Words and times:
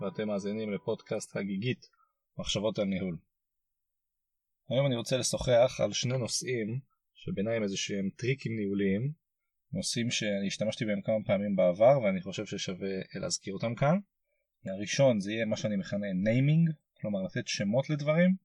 ואתם 0.00 0.28
מאזינים 0.28 0.72
לפודקאסט 0.72 1.36
הגיגית 1.36 1.86
מחשבות 2.38 2.78
על 2.78 2.84
ניהול. 2.84 3.18
היום 4.68 4.86
אני 4.86 4.96
רוצה 4.96 5.16
לשוחח 5.16 5.80
על 5.84 5.92
שני 5.92 6.18
נושאים 6.18 6.80
שבעיניי 7.14 7.56
הם 7.56 7.62
איזה 7.62 7.76
שהם 7.76 8.10
טריקים 8.16 8.56
ניהוליים, 8.56 9.12
נושאים 9.72 10.10
שאני 10.10 10.46
השתמשתי 10.46 10.84
בהם 10.84 11.00
כמה 11.02 11.24
פעמים 11.26 11.56
בעבר 11.56 12.00
ואני 12.00 12.20
חושב 12.20 12.46
ששווה 12.46 12.88
להזכיר 13.14 13.54
אותם 13.54 13.74
כאן. 13.74 13.98
הראשון 14.66 15.20
זה 15.20 15.32
יהיה 15.32 15.44
מה 15.46 15.56
שאני 15.56 15.76
מכנה 15.76 16.06
naming, 16.24 16.70
כלומר 17.00 17.22
לתת 17.22 17.48
שמות 17.48 17.90
לדברים, 17.90 18.36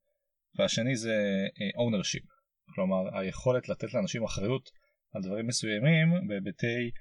והשני 0.55 0.95
זה 0.95 1.15
ownership, 1.77 2.27
כלומר 2.75 3.17
היכולת 3.17 3.69
לתת 3.69 3.93
לאנשים 3.93 4.23
אחריות 4.23 4.69
על 5.13 5.21
דברים 5.21 5.47
מסוימים 5.47 6.27
בהיבטי 6.27 6.91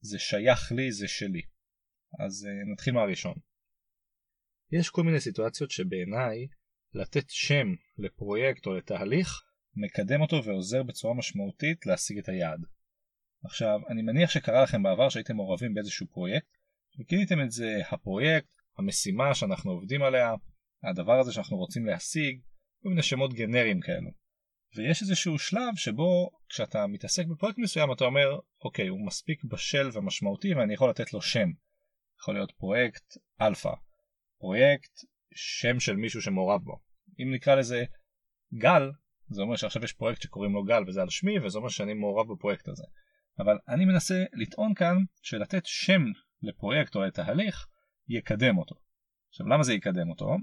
זה 0.00 0.18
שייך 0.18 0.72
לי, 0.72 0.92
זה 0.92 1.08
שלי. 1.08 1.42
אז 2.18 2.46
uh, 2.46 2.72
נתחיל 2.72 2.94
מהראשון. 2.94 3.34
יש 4.72 4.90
כל 4.90 5.02
מיני 5.02 5.20
סיטואציות 5.20 5.70
שבעיניי 5.70 6.46
לתת 6.94 7.24
שם 7.28 7.66
לפרויקט 7.98 8.66
או 8.66 8.74
לתהליך 8.74 9.42
מקדם 9.76 10.20
אותו 10.20 10.44
ועוזר 10.44 10.82
בצורה 10.82 11.14
משמעותית 11.14 11.86
להשיג 11.86 12.18
את 12.18 12.28
היעד. 12.28 12.60
עכשיו, 13.44 13.80
אני 13.88 14.02
מניח 14.02 14.30
שקרה 14.30 14.62
לכם 14.62 14.82
בעבר 14.82 15.08
שהייתם 15.08 15.36
מעורבים 15.36 15.74
באיזשהו 15.74 16.06
פרויקט, 16.06 16.48
וכיניתם 17.00 17.40
את 17.40 17.50
זה 17.50 17.78
הפרויקט, 17.90 18.48
המשימה 18.78 19.34
שאנחנו 19.34 19.70
עובדים 19.70 20.02
עליה, 20.02 20.34
הדבר 20.82 21.20
הזה 21.20 21.32
שאנחנו 21.32 21.56
רוצים 21.56 21.86
להשיג, 21.86 22.40
כל 22.82 22.88
מיני 22.88 23.02
שמות 23.02 23.34
גנריים 23.34 23.80
כאלו. 23.80 24.10
ויש 24.76 25.02
איזשהו 25.02 25.38
שלב 25.38 25.76
שבו 25.76 26.30
כשאתה 26.48 26.86
מתעסק 26.86 27.26
בפרויקט 27.26 27.58
מסוים 27.58 27.92
אתה 27.92 28.04
אומר 28.04 28.38
אוקיי 28.64 28.88
הוא 28.88 29.06
מספיק 29.06 29.44
בשל 29.44 29.90
ומשמעותי 29.92 30.54
ואני 30.54 30.74
יכול 30.74 30.90
לתת 30.90 31.12
לו 31.12 31.22
שם. 31.22 31.48
יכול 32.20 32.34
להיות 32.34 32.52
פרויקט 32.52 33.16
אלפא, 33.40 33.70
פרויקט 34.46 34.92
שם 35.34 35.80
של 35.80 35.96
מישהו 35.96 36.22
שמעורב 36.22 36.60
בו. 36.62 36.78
אם 37.22 37.34
נקרא 37.34 37.54
לזה 37.54 37.84
גל 38.54 38.90
זה 39.28 39.42
אומר 39.42 39.56
שעכשיו 39.56 39.84
יש 39.84 39.92
פרויקט 39.92 40.22
שקוראים 40.22 40.52
לו 40.52 40.64
גל 40.64 40.82
וזה 40.86 41.02
על 41.02 41.10
שמי 41.10 41.38
וזה 41.38 41.58
אומר 41.58 41.68
שאני 41.68 41.94
מעורב 41.94 42.32
בפרויקט 42.32 42.68
הזה. 42.68 42.82
אבל 43.38 43.58
אני 43.68 43.84
מנסה 43.84 44.24
לטעון 44.32 44.74
כאן 44.74 44.96
שלתת 45.22 45.62
שם 45.64 46.02
לפרויקט 46.42 46.96
או 46.96 47.00
לתהליך 47.00 47.66
יקדם 48.08 48.58
אותו. 48.58 48.74
עכשיו 49.28 49.46
למה 49.46 49.62
זה 49.62 49.74
יקדם 49.74 50.10
אותו? 50.10 50.36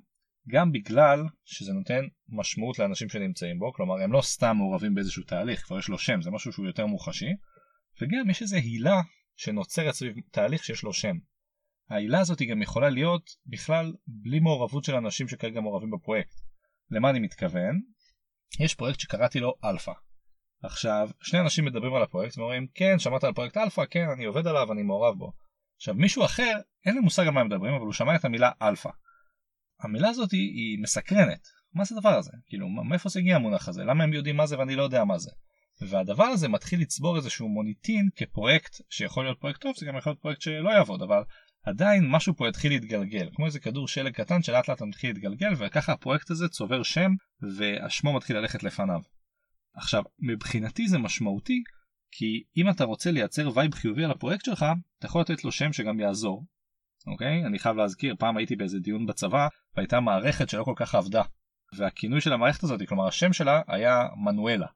גם 0.47 0.71
בגלל 0.71 1.23
שזה 1.45 1.73
נותן 1.73 2.05
משמעות 2.29 2.79
לאנשים 2.79 3.09
שנמצאים 3.09 3.59
בו, 3.59 3.73
כלומר 3.73 4.01
הם 4.03 4.11
לא 4.11 4.21
סתם 4.21 4.55
מעורבים 4.57 4.95
באיזשהו 4.95 5.23
תהליך, 5.23 5.63
כבר 5.63 5.79
יש 5.79 5.89
לו 5.89 5.97
שם, 5.97 6.21
זה 6.21 6.31
משהו 6.31 6.51
שהוא 6.51 6.65
יותר 6.65 6.85
מוחשי, 6.85 7.31
וגם 8.01 8.29
יש 8.29 8.41
איזו 8.41 8.55
הילה 8.55 9.01
שנוצרת 9.35 9.93
סביב 9.93 10.15
תהליך 10.31 10.63
שיש 10.63 10.83
לו 10.83 10.93
שם. 10.93 11.17
ההילה 11.93 12.19
הזאת 12.19 12.39
היא 12.39 12.51
גם 12.51 12.61
יכולה 12.61 12.89
להיות 12.89 13.29
בכלל 13.45 13.93
בלי 14.07 14.39
מעורבות 14.39 14.83
של 14.83 14.95
אנשים 14.95 15.27
שכרגע 15.27 15.61
מעורבים 15.61 15.91
בפרויקט. 15.91 16.35
למה 16.91 17.09
אני 17.09 17.19
מתכוון? 17.19 17.81
יש 18.59 18.75
פרויקט 18.75 18.99
שקראתי 18.99 19.39
לו 19.39 19.53
אלפא. 19.63 19.91
עכשיו, 20.63 21.09
שני 21.21 21.39
אנשים 21.39 21.65
מדברים 21.65 21.95
על 21.95 22.03
הפרויקט 22.03 22.37
ואומרים, 22.37 22.67
כן, 22.75 22.99
שמעת 22.99 23.23
על 23.23 23.33
פרויקט 23.33 23.57
אלפא, 23.57 23.83
כן, 23.89 24.05
אני 24.15 24.25
עובד 24.25 24.47
עליו, 24.47 24.71
אני 24.71 24.83
מעורב 24.83 25.17
בו. 25.17 25.31
עכשיו, 25.75 25.95
מישהו 25.95 26.25
אחר, 26.25 26.57
אין 26.85 26.95
לי 26.95 26.99
מושג 26.99 27.27
על 27.27 27.33
מה 27.33 27.41
הם 27.41 27.47
מדברים, 27.47 27.73
אבל 27.73 27.85
הוא 27.85 27.93
שמע 27.93 28.15
את 28.15 28.25
המילה 28.25 28.51
אלפא. 28.61 28.89
המילה 29.81 30.09
הזאת 30.09 30.31
היא, 30.31 30.51
היא 30.55 30.83
מסקרנת. 30.83 31.47
מה 31.73 31.85
זה 31.85 31.95
הדבר 31.95 32.17
הזה? 32.17 32.31
כאילו, 32.47 32.69
מאיפה 32.69 33.09
זה 33.09 33.19
הגיע 33.19 33.35
המונח 33.35 33.67
הזה? 33.67 33.83
למה 33.83 34.03
הם 34.03 34.13
יודעים 34.13 34.37
מה 34.37 34.45
זה 34.45 34.59
ואני 34.59 34.75
לא 34.75 34.83
יודע 34.83 35.03
מה 35.03 35.17
זה? 35.17 35.31
והדבר 35.81 36.23
הזה 36.23 36.47
מתחיל 36.47 36.81
לצבור 36.81 37.17
איזשהו 37.17 37.49
מוניטין 37.49 38.09
כפרויקט 38.15 38.75
שיכול 38.89 39.23
להיות 39.23 39.39
פרויקט 39.39 39.61
טוב, 39.61 39.75
זה 39.77 39.85
גם 39.85 39.97
יכול 39.97 40.09
להיות 40.09 40.21
פרויקט 40.21 40.41
שלא 40.41 40.69
יעבוד, 40.69 41.01
אבל 41.01 41.23
עדיין 41.63 42.11
משהו 42.11 42.35
פה 42.35 42.47
יתחיל 42.49 42.71
להתגלגל, 42.71 43.29
כמו 43.35 43.45
איזה 43.45 43.59
כדור 43.59 43.87
שלג 43.87 44.13
קטן 44.13 44.41
שלאט 44.41 44.69
לאט 44.69 44.81
מתחיל 44.81 45.09
להתגלגל, 45.09 45.53
וככה 45.57 45.93
הפרויקט 45.93 46.31
הזה 46.31 46.47
צובר 46.47 46.83
שם, 46.83 47.11
ושמו 47.57 48.13
מתחיל 48.13 48.37
ללכת 48.37 48.63
לפניו. 48.63 48.99
עכשיו, 49.75 50.03
מבחינתי 50.19 50.87
זה 50.87 50.97
משמעותי, 50.97 51.63
כי 52.11 52.43
אם 52.57 52.69
אתה 52.69 52.83
רוצה 52.83 53.11
לייצר 53.11 53.57
vibe 53.57 53.73
חיובי 53.73 54.03
על 54.03 54.11
הפרויקט 54.11 54.45
שלך, 54.45 54.65
אתה 54.99 55.05
יכול 55.05 55.21
לתת 55.21 55.43
לו 55.43 55.51
שם 55.51 55.73
שגם 55.73 55.99
יעזור, 55.99 56.45
אוקיי? 57.07 57.45
אני 57.45 57.59
חייב 57.59 57.75
להזכיר, 57.75 58.15
פעם 58.19 58.37
הייתי 58.37 58.55
באיזה 58.55 58.79
דיון 58.79 59.05
בצבא, 59.05 59.47
והייתה 59.75 59.99
מערכת 59.99 60.49
שלא 60.49 60.63
כל 60.63 60.73
כך 60.75 60.95
עבדה. 60.95 61.21
והכינוי 61.77 62.21
של 62.21 62.33
המערכת 62.33 62.63
הזאת, 62.63 62.81
כלומר 62.87 63.07
השם 63.07 63.33
שלה 63.33 63.61
היה 63.67 64.07
מנואלה. 64.25 64.67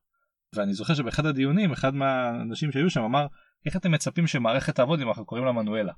ואני 0.55 0.73
זוכר 0.73 0.93
שבאחד 0.93 1.25
הדיונים, 1.25 1.71
אחד 1.71 1.95
מהאנשים 1.95 2.71
שהיו 2.71 2.89
שם 2.89 3.01
אמר, 3.01 3.27
איך 3.65 3.75
אתם 3.75 3.91
מצפים 3.91 4.27
שמערכת 4.27 4.75
תעבוד 4.75 5.01
אם 5.01 5.07
אנחנו 5.07 5.25
קוראים 5.25 5.45
לה 5.45 5.51
מנואלה? 5.51 5.93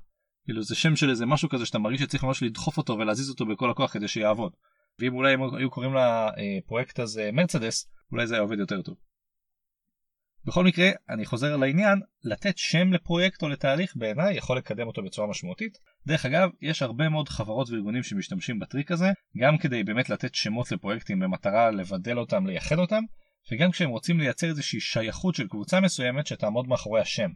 כאילו 0.50 0.62
זה 0.62 0.74
שם 0.74 0.96
של 0.96 1.10
איזה 1.10 1.26
משהו 1.26 1.48
כזה 1.48 1.66
שאתה 1.66 1.78
מרגיש 1.78 2.00
שצריך 2.00 2.24
ממש 2.24 2.42
לדחוף 2.42 2.78
אותו 2.78 2.92
ולהזיז 2.98 3.30
אותו 3.30 3.46
בכל 3.46 3.70
הכוח 3.70 3.92
כדי 3.92 4.08
שיעבוד. 4.08 4.52
ואם 4.98 5.14
אולי 5.14 5.32
הם 5.32 5.54
היו 5.54 5.70
קוראים 5.70 5.92
לפרויקט 5.94 6.98
הזה 6.98 7.30
מרצדס, 7.32 7.90
אולי 8.12 8.26
זה 8.26 8.34
היה 8.34 8.42
עובד 8.42 8.58
יותר 8.58 8.82
טוב. 8.82 8.96
בכל 10.44 10.64
מקרה, 10.64 10.90
אני 11.10 11.26
חוזר 11.26 11.56
לעניין, 11.56 12.00
לתת 12.24 12.58
שם 12.58 12.92
לפרויקט 12.92 13.42
או 13.42 13.48
לתהליך 13.48 13.92
בעיניי 13.96 14.36
יכול 14.36 14.56
לקדם 14.56 14.86
אותו 14.86 15.02
בצורה 15.02 15.28
משמעותית. 15.28 15.78
דרך 16.06 16.26
אגב, 16.26 16.50
יש 16.62 16.82
הרבה 16.82 17.08
מאוד 17.08 17.28
חברות 17.28 17.70
וארגונים 17.70 18.02
שמשתמשים 18.02 18.58
בטריק 18.58 18.90
הזה, 18.90 19.08
גם 19.40 19.58
כדי 19.58 19.84
באמת 19.84 20.10
לתת 20.10 20.34
שמות 20.34 20.72
לפרויקטים 20.72 21.20
במטרה 21.20 21.70
לבדל 21.70 22.18
אותם, 22.18 22.46
לייחד 22.46 22.78
אותם, 22.78 23.02
וגם 23.52 23.70
כשהם 23.70 23.90
רוצים 23.90 24.20
לייצר 24.20 24.46
איזושהי 24.46 24.80
שייכות 24.80 25.34
של 25.34 25.48
קבוצה 25.48 25.80
מסוימת 25.80 26.26
שתעמוד 26.26 26.68
מאחורי 26.68 27.00
השם. 27.00 27.30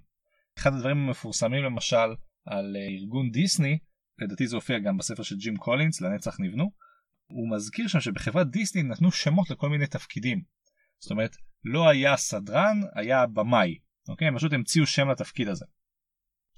אחד 0.59 0.75
הדברים 0.75 0.97
המפורסמים 0.97 1.65
למשל 1.65 2.15
על 2.47 2.77
אה, 2.77 2.87
ארגון 3.01 3.31
דיסני, 3.31 3.79
לדעתי 4.19 4.47
זה 4.47 4.57
הופיע 4.57 4.79
גם 4.79 4.97
בספר 4.97 5.23
של 5.23 5.37
ג'ים 5.37 5.57
קולינס, 5.57 6.01
לנצח 6.01 6.37
נבנו, 6.41 6.71
הוא 7.27 7.51
מזכיר 7.57 7.89
שם 7.89 8.01
שבחברת 8.01 8.51
דיסני 8.51 8.83
נתנו 8.83 9.13
שמות 9.13 9.51
לכל 9.51 9.69
מיני 9.69 9.87
תפקידים. 9.87 10.43
זאת 10.99 11.11
אומרת, 11.11 11.37
לא 11.65 11.89
היה 11.89 12.17
סדרן, 12.17 12.81
היה 12.95 13.27
במאי. 13.27 13.79
אוקיי? 14.09 14.29
הם 14.29 14.37
פשוט 14.37 14.53
המציאו 14.53 14.87
שם 14.87 15.09
לתפקיד 15.09 15.49
הזה. 15.49 15.65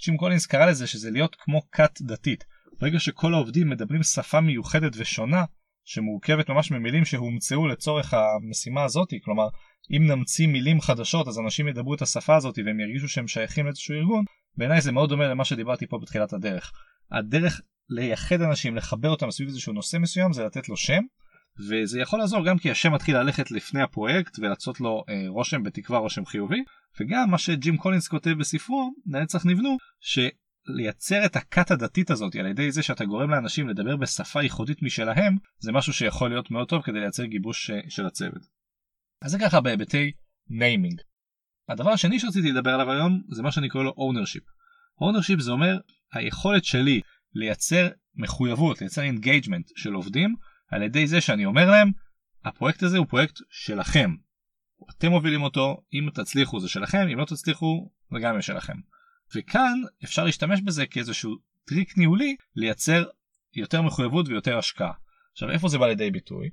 ג'ים 0.05 0.17
קולינס 0.17 0.47
קרא 0.47 0.67
לזה 0.67 0.87
שזה 0.87 1.11
להיות 1.11 1.37
כמו 1.39 1.71
כת 1.71 2.01
דתית. 2.01 2.45
ברגע 2.81 2.99
שכל 2.99 3.35
העובדים 3.35 3.71
מדברים 3.71 4.03
שפה 4.03 4.41
מיוחדת 4.41 4.93
ושונה, 4.97 5.45
שמורכבת 5.85 6.51
ממש 6.51 6.71
ממילים 6.71 7.05
שהומצאו 7.05 7.67
לצורך 7.67 8.15
המשימה 8.15 8.85
הזאת, 8.85 9.09
כלומר, 9.25 9.49
אם 9.97 10.07
נמציא 10.07 10.47
מילים 10.47 10.81
חדשות 10.81 11.29
אז 11.29 11.39
אנשים 11.39 11.69
ידברו 11.69 11.95
את 11.95 12.03
השפה 12.03 12.37
הזאת 12.37 12.59
והם 12.59 12.81
ירגישו 12.81 13.09
שהם 13.09 13.29
שייכים 13.29 13.65
לאיזשהו 13.65 13.95
ארגון, 13.95 14.25
בעיניי 14.57 14.81
זה 14.81 14.93
מאוד 14.93 15.09
דומה 15.09 15.29
למה 15.29 15.45
שדיברתי 15.45 15.87
פה 15.87 15.99
בתחילת 16.03 16.33
הדרך. 16.33 16.73
הדרך 17.11 17.61
לייחד 17.91 18.41
אנשים, 18.41 18.77
לחבר 18.77 19.09
אותם 19.09 19.31
סביב 19.31 19.49
איזשהו 19.49 19.73
נושא 19.73 19.97
מסוים 19.97 20.33
זה 20.33 20.45
לתת 20.45 20.69
לו 20.69 20.77
שם, 20.77 21.03
וזה 21.69 22.01
יכול 22.01 22.19
לעזור 22.19 22.47
גם 22.47 22.59
כי 22.59 22.71
השם 22.71 22.93
מתחיל 22.93 23.19
ללכת 23.19 23.51
לפני 23.51 23.83
הפרויקט 23.83 24.39
ולעשות 24.39 24.81
לו 24.81 25.05
אה, 25.09 25.25
רושם 25.29 25.63
בתקווה 25.63 25.99
רושם 25.99 26.25
חיובי 26.25 26.65
וגם 27.01 27.31
מה 27.31 27.39
שג'ים 27.39 27.77
קולינס 27.77 28.09
כותב 28.09 28.31
בספרו 28.31 28.91
לנצח 29.07 29.47
נבנו 29.47 29.77
שלייצר 30.01 31.25
את 31.27 31.37
הכת 31.37 31.71
הדתית 31.71 32.11
הזאת 32.11 32.37
על 32.37 32.47
ידי 32.47 32.73
זה 32.73 32.83
שאתה 32.83 33.05
גורם 33.05 33.31
לאנשים 33.31 33.69
לדבר 33.69 33.97
בשפה 33.97 34.43
ייחודית 34.43 34.83
משלהם 34.83 35.37
זה 35.59 35.73
משהו 35.73 35.93
שיכול 35.93 36.31
להיות 36.31 36.51
מאוד 36.51 36.69
טוב 36.69 36.83
כדי 36.83 37.01
לייצר 37.01 37.25
גיבוש 37.25 37.71
אה, 37.71 37.81
של 37.89 38.07
הצוות. 38.07 38.43
אז 39.23 39.31
זה 39.31 39.39
ככה 39.39 39.61
בהיבטי 39.61 40.13
naming. 40.49 41.01
הדבר 41.69 41.91
השני 41.91 42.21
שרציתי 42.21 42.53
לדבר 42.53 42.71
עליו 42.71 42.91
היום 42.91 43.23
זה 43.29 43.43
מה 43.43 43.53
שאני 43.53 43.69
קורא 43.69 43.85
לו 43.85 43.91
ownership. 43.91 44.45
ownership 45.03 45.41
זה 45.41 45.51
אומר 45.51 45.79
היכולת 46.13 46.65
שלי 46.65 47.01
לייצר 47.35 47.89
מחויבות, 48.15 48.81
לייצר 48.81 49.03
engagement 49.03 49.71
של 49.77 49.93
עובדים 49.93 50.35
על 50.71 50.83
ידי 50.83 51.07
זה 51.07 51.21
שאני 51.21 51.47
אומר 51.47 51.71
להם 51.71 51.91
הפרויקט 52.45 52.83
הזה 52.83 52.99
הוא 52.99 53.07
פרויקט 53.07 53.39
שלכם. 53.51 54.15
אתם 54.91 55.11
מובילים 55.11 55.43
אותו, 55.43 55.83
אם 55.95 56.09
תצליחו 56.15 56.61
זה 56.61 56.69
שלכם, 56.69 57.09
אם 57.13 57.19
לא 57.19 57.25
תצליחו 57.25 57.91
זה 58.13 58.19
גם 58.21 58.33
יהיה 58.33 58.43
שלכם. 58.43 58.77
וכאן 59.37 59.81
אפשר 60.05 60.25
להשתמש 60.25 60.61
בזה 60.61 60.87
כאיזשהו 60.87 61.37
טריק 61.65 61.99
ניהולי 61.99 62.37
לייצר 62.57 63.05
יותר 63.55 63.83
מחויבות 63.83 64.29
ויותר 64.29 64.59
השקעה. 64.59 64.93
עכשיו 65.33 65.51
איפה 65.51 65.69
זה 65.69 65.79
בא 65.79 65.87
לידי 65.87 66.11
ביטוי? 66.11 66.51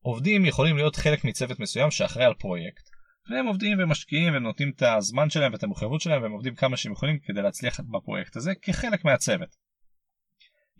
עובדים 0.00 0.44
יכולים 0.44 0.76
להיות 0.76 0.96
חלק 0.96 1.24
מצוות 1.24 1.60
מסוים 1.60 1.90
שאחראי 1.90 2.24
על 2.24 2.34
פרויקט 2.34 2.93
והם 3.30 3.46
עובדים 3.46 3.78
ומשקיעים 3.80 4.32
והם 4.32 4.42
נותנים 4.42 4.72
את 4.76 4.82
הזמן 4.82 5.30
שלהם 5.30 5.52
ואת 5.52 5.62
המחויבות 5.62 6.00
שלהם 6.00 6.22
והם 6.22 6.32
עובדים 6.32 6.54
כמה 6.54 6.76
שהם 6.76 6.92
יכולים 6.92 7.18
כדי 7.18 7.42
להצליח 7.42 7.80
בפרויקט 7.80 8.36
הזה 8.36 8.52
כחלק 8.62 9.04
מהצוות. 9.04 9.56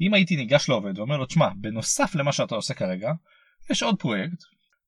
אם 0.00 0.14
הייתי 0.14 0.37
ניגש 0.37 0.69
לעובד 0.69 0.99
ואומר 0.99 1.17
לו, 1.17 1.26
תשמע, 1.26 1.49
בנוסף 1.61 2.14
למה 2.14 2.32
שאתה 2.32 2.55
עושה 2.55 2.75
כרגע, 2.75 3.12
יש 3.70 3.82
עוד 3.82 3.99
פרויקט, 3.99 4.43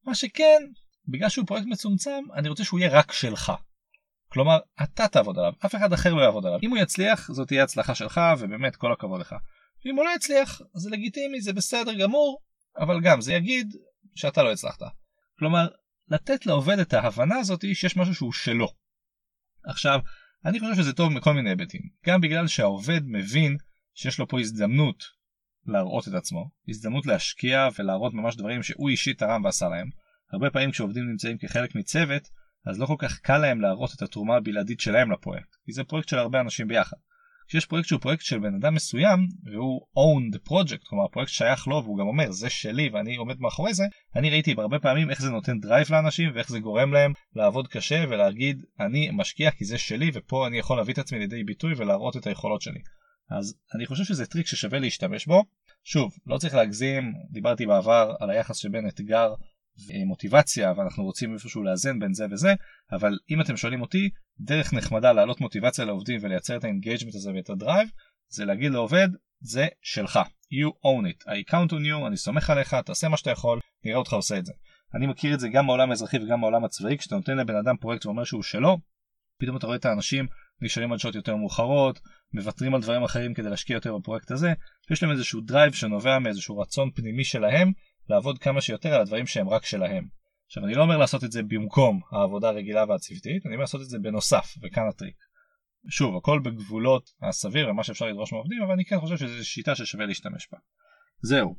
מה 0.05 0.15
שכן, 0.15 0.63
בגלל 1.09 1.29
שהוא 1.29 1.47
פרויקט 1.47 1.67
מצומצם, 1.67 2.25
אני 2.35 2.49
רוצה 2.49 2.65
שהוא 2.65 2.81
יהיה 2.81 2.99
רק 2.99 3.13
שלך. 3.13 3.53
כלומר, 4.29 4.59
אתה 4.83 5.09
תעבוד 5.09 5.39
עליו, 5.39 5.53
אף 5.67 5.75
אחד 5.75 5.93
אחר 5.93 6.15
לא 6.15 6.23
יעבוד 6.23 6.47
עליו. 6.47 6.59
אם 6.63 6.71
הוא 6.71 6.79
יצליח, 6.79 7.33
זאת 7.33 7.49
תהיה 7.49 7.63
הצלחה 7.65 7.95
שלך, 7.95 8.21
ובאמת 8.39 8.77
כל 8.77 8.93
הכבוד 8.93 9.21
לך. 9.21 9.35
אם 9.87 9.97
הוא 9.97 10.05
לא 10.05 10.11
יצליח, 10.17 10.61
זה 10.75 10.91
לגיטימי, 10.91 11.41
זה 11.41 11.53
בסדר 11.53 11.95
גמור, 11.95 12.41
אבל 12.79 13.01
גם 13.01 13.21
זה 13.21 13.33
יגיד 13.33 13.77
שאתה 14.15 14.43
לא 14.43 14.53
הצלחת. 14.53 14.83
כלומר, 15.39 15.67
לתת 16.09 16.47
לעובד 16.47 16.79
את 16.79 16.95
ההבנה 16.95 17.37
הזאת 17.37 17.61
שיש 17.75 17.97
משהו 17.97 18.15
שהוא 18.15 18.33
שלו. 18.33 18.69
עכשיו, 19.65 20.01
אני 20.45 20.61
חושב 20.61 20.75
שזה 20.75 20.93
טוב 20.93 21.13
מכל 21.13 21.33
מיני 21.33 21.51
היבטים. 21.51 21.81
גם 22.07 22.21
בגלל 22.21 22.47
שהעובד 22.47 23.01
מבין 23.05 23.57
שיש 23.95 24.19
לו 24.19 24.29
פה 24.29 24.41
הזדמנות 24.41 25.05
להראות 25.67 26.09
את 26.09 26.13
עצמו, 26.15 26.51
הזדמנות 26.69 27.07
להשקיע 27.07 27.69
ולהראות 27.79 28.15
ממש 28.15 28.37
דברים 28.37 28.63
שהוא 28.63 28.89
אישית 28.89 29.19
תרם 29.19 29.45
ועשה 29.45 29.69
להם. 29.69 29.91
הרבה 30.33 30.51
פעמים 30.51 30.71
כשעובדים 30.71 31.11
נמצאים 31.11 31.39
כחלק 31.39 31.75
מצוות, 31.75 32.23
אז 32.67 32.81
לא 32.81 32.87
כל 32.87 32.97
כך 32.99 33.19
קל 33.19 33.39
להם 33.39 33.61
להראות 33.61 33.95
את 33.95 34.03
התרומה 34.03 34.37
הבלעדית 34.37 34.81
שלהם 34.81 35.13
לפרויקט, 35.13 35.57
כי 35.65 35.73
זה 35.73 35.85
פרויקט 35.85 36.09
של 36.09 36.19
הרבה 36.19 36.41
אנשים 36.41 36.69
ביחד. 36.69 36.97
כשיש 37.49 37.67
פרויקט 37.67 37.89
שהוא 37.89 38.01
פרויקט 38.01 38.25
של 38.25 38.39
בן 38.39 38.55
אדם 38.55 38.75
מסוים 38.75 39.29
והוא 39.45 39.81
own 39.81 40.37
the 40.37 40.51
project 40.51 40.89
כלומר 40.89 41.05
הפרויקט 41.05 41.33
שייך 41.33 41.69
לו 41.69 41.83
והוא 41.85 41.99
גם 41.99 42.07
אומר 42.07 42.31
זה 42.31 42.51
שלי 42.51 42.91
ואני 42.93 43.17
עומד 43.17 43.41
מאחורי 43.41 43.75
זה 43.75 43.85
אני 44.17 44.31
ראיתי 44.31 44.55
בהרבה 44.55 44.79
פעמים 44.79 45.11
איך 45.11 45.23
זה 45.23 45.31
נותן 45.31 45.61
drive 45.61 45.87
לאנשים 45.91 46.31
ואיך 46.35 46.49
זה 46.49 46.61
גורם 46.61 46.93
להם 46.93 47.13
לעבוד 47.35 47.69
קשה 47.69 48.05
ולהגיד 48.09 48.63
אני 48.81 49.11
משקיע 49.13 49.51
כי 49.51 49.65
זה 49.65 49.79
שלי 49.79 50.11
ופה 50.15 50.47
אני 50.47 50.59
יכול 50.59 50.77
להביא 50.77 50.95
את 50.95 50.99
עצמי 50.99 51.19
לידי 51.19 51.45
ביטוי 51.45 51.75
ולהראות 51.77 52.17
את 52.17 52.27
היכולות 52.27 52.63
שלי. 52.63 52.81
אז 53.31 53.55
אני 53.75 53.87
חושב 53.87 54.05
שזה 54.05 54.27
טריק 54.27 54.47
ששווה 54.47 54.79
להשתמש 54.79 55.27
בו. 55.27 55.45
שוב 55.85 56.13
לא 56.27 56.39
צריך 56.39 56.55
להגזים 56.55 57.13
דיברתי 57.31 57.67
בעבר 57.67 58.15
על 58.21 58.31
היחס 58.31 58.57
שבין 58.57 58.89
אתגר 58.89 59.35
ומוטיבציה 59.89 60.73
ואנחנו 60.77 61.05
רוצים 61.05 61.35
איפשהו 61.35 61.63
לאזן 61.63 61.99
בין 61.99 62.15
זה 62.15 62.25
וזה 62.31 62.55
אבל 62.93 63.19
אם 63.31 63.41
אתם 63.41 63.57
שואלים 63.57 63.81
אותי 63.81 64.11
דרך 64.41 64.73
נחמדה 64.73 65.13
להעלות 65.13 65.41
מוטיבציה 65.41 65.85
לעובדים 65.85 66.19
ולייצר 66.23 66.57
את 66.57 66.65
ה 66.65 66.69
engagement 66.69 67.15
הזה 67.15 67.31
ואת 67.35 67.51
ה 67.51 67.57
drive 67.57 67.89
זה 68.29 68.45
להגיד 68.45 68.73
לעובד 68.73 69.09
זה 69.41 69.67
שלך. 69.83 70.19
You 70.53 70.71
own 70.85 71.11
it. 71.11 71.29
I 71.29 71.53
count 71.53 71.73
on 71.73 72.03
you. 72.03 72.07
אני 72.07 72.17
סומך 72.17 72.51
עליך. 72.51 72.75
תעשה 72.75 73.09
מה 73.09 73.17
שאתה 73.17 73.31
יכול. 73.31 73.61
נראה 73.85 73.99
אותך 73.99 74.13
עושה 74.13 74.39
את 74.39 74.47
זה. 74.47 74.53
אני 74.95 75.07
מכיר 75.07 75.35
את 75.35 75.41
זה 75.41 75.49
גם 75.49 75.67
בעולם 75.67 75.91
האזרחי 75.91 76.17
וגם 76.19 76.41
בעולם 76.41 76.65
הצבאי. 76.65 76.99
כשאתה 76.99 77.17
נותן 77.17 77.37
לבן 77.37 77.57
אדם 77.57 77.77
פרויקט 77.77 78.07
ואומר 78.07 78.25
שהוא 78.25 78.43
שלו 78.43 78.79
פתאום 79.39 79.57
אתה 79.57 79.67
רואה 79.67 79.77
את 79.77 79.85
האנשים 79.85 80.27
נשארים 80.63 80.93
עד 80.93 80.99
שעות 80.99 81.15
יותר 81.15 81.37
מאוחרות 81.37 82.01
מוותרים 82.33 82.75
על 82.75 82.81
דברים 82.83 83.03
אחרים 83.03 83.35
כדי 83.35 83.51
להשקיע 83.51 83.75
יותר 83.75 83.99
בפרויקט 83.99 84.31
הזה. 84.31 84.53
יש 84.91 85.03
להם 85.03 85.13
איזשהו 85.13 85.41
drive 85.41 85.73
שנובע 85.73 86.19
מאיזשהו 86.19 86.59
רצון 86.59 86.91
פנימי 86.95 87.25
שלהם 87.25 87.73
לעבוד 88.09 88.39
כמה 88.39 88.61
שיותר 88.61 88.95
על 88.95 89.01
הדברים 89.01 89.27
שהם 89.27 89.49
רק 89.49 89.65
שלהם. 89.65 90.09
עכשיו 90.47 90.65
אני 90.65 90.75
לא 90.75 90.83
אומר 90.83 90.97
לעשות 90.97 91.25
את 91.25 91.33
זה 91.33 91.43
במקום 91.43 92.01
העבודה 92.13 92.49
הרגילה 92.49 92.85
והצוותית, 92.89 93.47
אני 93.47 93.55
אומר 93.55 93.63
לעשות 93.63 93.81
את 93.81 93.87
זה 93.87 93.99
בנוסף, 93.99 94.55
וכאן 94.63 94.89
הטריק. 94.89 95.17
שוב, 95.91 96.17
הכל 96.17 96.41
בגבולות 96.45 97.11
הסביר 97.23 97.71
ומה 97.71 97.85
שאפשר 97.85 98.07
לדרוש 98.07 98.33
מעובדים, 98.33 98.63
אבל 98.63 98.73
אני 98.73 98.85
כן 98.85 99.01
חושב 99.01 99.17
שזו 99.17 99.49
שיטה 99.49 99.75
ששווה 99.75 100.07
להשתמש 100.07 100.49
בה. 100.53 100.59
זהו. 101.23 101.57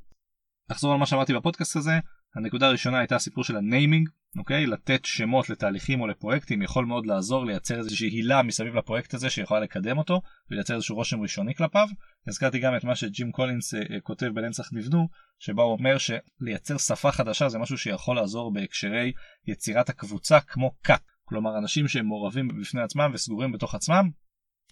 נחזור 0.70 0.94
על 0.94 1.00
מה 1.00 1.06
שאמרתי 1.06 1.34
בפודקאסט 1.34 1.76
הזה, 1.76 1.92
הנקודה 2.38 2.68
הראשונה 2.68 3.00
הייתה 3.00 3.16
הסיפור 3.16 3.44
של 3.44 3.58
ה 3.58 3.64
naming, 3.64 4.10
אוקיי? 4.38 4.66
לתת 4.66 5.06
שמות 5.06 5.50
לתהליכים 5.50 6.02
או 6.02 6.08
לפרויקטים 6.08 6.62
יכול 6.62 6.86
מאוד 6.86 7.06
לעזור 7.06 7.46
לייצר 7.46 7.78
איזושהי 7.78 8.08
הילה 8.10 8.44
מסביב 8.44 8.76
לפרויקט 8.76 9.14
הזה 9.14 9.30
שיכולה 9.30 9.60
לקדם 9.60 9.98
אותו 9.98 10.22
ולייצר 10.52 10.76
איזשהו 10.76 10.96
רושם 10.96 11.22
ראשוני 11.22 11.56
כלפיו. 11.56 11.88
הזכרתי 12.28 12.60
גם 12.60 12.76
את 12.76 12.84
מה 12.84 12.96
שג'ים 12.96 13.32
קולינס 13.32 13.74
אה, 13.74 13.80
אה, 13.80 14.00
כותב 14.00 14.28
בלנצח 14.28 14.74
נבנו, 14.74 15.08
שבה 15.40 15.64
הוא 15.64 15.74
אומר 15.74 15.98
שלייצר 15.98 16.78
שפה 16.78 17.12
חדשה 17.12 17.50
זה 17.50 17.60
משהו 17.60 17.78
שיכול 17.78 18.16
לעזור 18.16 18.54
בהקשרי 18.54 19.12
יצירת 19.48 19.90
הקבוצה 19.90 20.40
כמו 20.40 20.72
cult. 20.82 21.02
כלומר 21.26 21.58
אנשים 21.58 21.88
שהם 21.88 22.06
מעורבים 22.06 22.48
בפני 22.48 22.82
עצמם 22.82 23.12
וסגורים 23.14 23.52
בתוך 23.52 23.76
עצמם, 23.76 24.10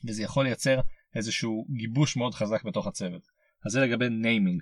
וזה 0.07 0.23
יכול 0.23 0.45
לייצר 0.45 0.79
איזשהו 1.15 1.65
גיבוש 1.77 2.17
מאוד 2.17 2.33
חזק 2.33 2.63
בתוך 2.63 2.87
הצוות. 2.87 3.27
אז 3.65 3.71
זה 3.71 3.81
לגבי 3.81 4.09
naming. 4.09 4.61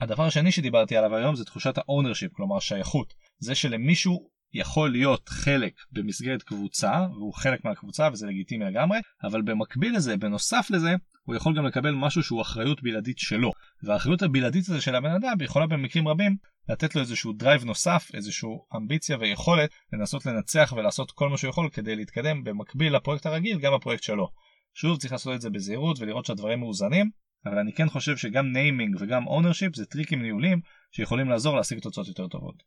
הדבר 0.00 0.24
השני 0.24 0.52
שדיברתי 0.52 0.96
עליו 0.96 1.16
היום 1.16 1.36
זה 1.36 1.44
תחושת 1.44 1.78
ה 1.78 1.83
ownership, 1.83 2.32
כלומר 2.32 2.56
השייכות. 2.56 3.14
זה 3.38 3.54
שלמישהו 3.54 4.28
יכול 4.54 4.92
להיות 4.92 5.28
חלק 5.28 5.72
במסגרת 5.92 6.42
קבוצה, 6.42 7.06
והוא 7.10 7.34
חלק 7.34 7.64
מהקבוצה 7.64 8.08
וזה 8.12 8.26
לגיטימי 8.26 8.64
לגמרי, 8.64 8.98
אבל 9.24 9.42
במקביל 9.42 9.96
לזה, 9.96 10.16
בנוסף 10.16 10.66
לזה, 10.70 10.94
הוא 11.24 11.34
יכול 11.34 11.56
גם 11.56 11.66
לקבל 11.66 11.90
משהו 11.90 12.22
שהוא 12.22 12.42
אחריות 12.42 12.82
בלעדית 12.82 13.18
שלו. 13.18 13.52
והאחריות 13.82 14.22
הבלעדית 14.22 14.68
הזו 14.68 14.82
של 14.82 14.94
הבן 14.94 15.10
אדם 15.10 15.36
יכולה 15.40 15.66
במקרים 15.66 16.08
רבים 16.08 16.36
לתת 16.68 16.94
לו 16.94 17.00
איזשהו 17.00 17.32
drive 17.32 17.64
נוסף, 17.64 18.10
איזשהו 18.14 18.66
אמביציה 18.76 19.16
ויכולת 19.20 19.70
לנסות 19.92 20.26
לנצח 20.26 20.72
ולעשות 20.76 21.10
כל 21.10 21.28
מה 21.28 21.36
שהוא 21.36 21.48
יכול 21.48 21.68
כדי 21.72 21.96
להתקדם 21.96 22.44
במקביל 22.44 22.96
לפרויקט 22.96 23.26
הרגיל, 23.26 23.58
גם 23.58 23.74
הפרויקט 23.74 24.02
שלו. 24.02 24.28
שוב 24.74 24.98
צריך 24.98 25.12
לעשות 25.12 25.34
את 25.34 25.40
זה 25.40 25.50
בזהירות 25.50 26.00
ולראות 26.00 26.24
שהדברים 26.24 26.60
מאוזנים, 26.60 27.10
אבל 27.46 27.58
אני 27.58 27.72
כן 27.72 27.88
חושב 27.88 28.16
שגם 28.16 28.52
naming 28.52 28.96
וגם 29.00 29.26
ownership 29.26 29.76
זה 29.76 29.86
טריקים 29.86 30.22
ניהולים 30.22 30.60
שיכולים 30.92 31.28
לעזור 31.28 31.56
להשיג 31.56 31.78
תוצאות 31.78 32.08
יותר 32.08 32.28
טובות. 32.28 32.62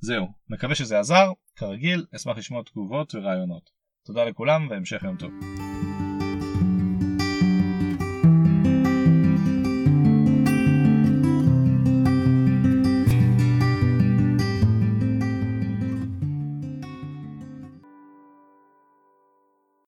זהו, 0.00 0.28
מקווה 0.48 0.74
שזה 0.74 0.98
עזר, 0.98 1.32
כרגיל, 1.56 2.06
אשמח 2.16 2.38
לשמוע 2.38 2.62
תגובות 2.62 3.14
ורעיונות. 3.14 3.70
תודה 4.04 4.24
לכולם 4.24 4.66
והמשך 4.70 5.02
יום 5.02 5.16
טוב. 5.16 5.30